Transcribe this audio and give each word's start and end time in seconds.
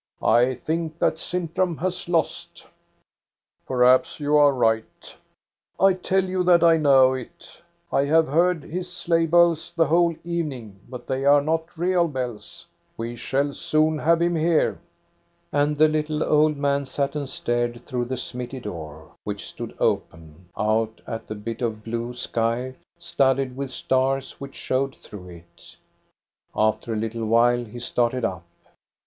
I 0.23 0.55
think 0.55 0.97
that 0.97 1.19
Sintram 1.19 1.77
has 1.77 2.09
lost"" 2.09 2.65
Perhaps 3.67 4.19
you 4.19 4.35
are 4.35 4.51
right"" 4.51 5.15
I 5.89 5.93
tell 5.93 6.23
you 6.23 6.43
that 6.43 6.63
I 6.63 6.77
know 6.77 7.13
it 7.13 7.61
I 7.93 8.05
have 8.05 8.27
heard 8.27 8.63
his 8.63 8.91
sleigh 8.91 9.27
bells 9.27 9.71
the 9.73 9.85
whole 9.85 10.15
evening, 10.23 10.79
but 10.89 11.05
they 11.05 11.23
are 11.25 11.43
not 11.43 11.77
real 11.77 12.07
bells. 12.07 12.65
We 12.97 13.15
shall 13.15 13.53
soon 13.53 13.99
have 13.99 14.23
him 14.23 14.35
here." 14.35 14.79
And 15.51 15.77
the 15.77 15.87
little 15.87 16.23
old 16.23 16.57
man 16.57 16.85
sat 16.87 17.15
and 17.15 17.29
stared 17.29 17.85
through 17.85 18.05
the 18.05 18.17
smithy 18.17 18.59
door, 18.59 19.11
which 19.23 19.47
stood 19.47 19.75
open, 19.77 20.49
out 20.57 20.99
at 21.05 21.27
the 21.27 21.35
bit 21.35 21.61
of 21.61 21.83
blue 21.83 22.15
sky 22.15 22.73
studded 22.97 23.55
with 23.55 23.69
stars 23.69 24.39
which 24.41 24.55
showed 24.55 24.95
through 24.95 25.29
it 25.29 25.75
After 26.55 26.93
a 26.93 26.97
little 26.97 27.25
while 27.27 27.63
he 27.63 27.77
started 27.77 28.25
up. 28.25 28.43